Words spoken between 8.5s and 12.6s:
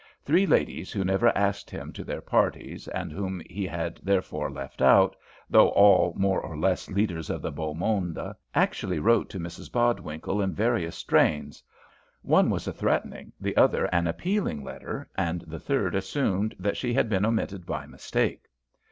actually wrote to Mrs Bodwinkle in various strains one